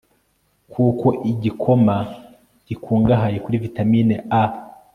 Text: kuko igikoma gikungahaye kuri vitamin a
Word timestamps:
kuko 0.71 1.07
igikoma 1.31 1.95
gikungahaye 2.67 3.37
kuri 3.43 3.57
vitamin 3.65 4.09
a 4.41 4.43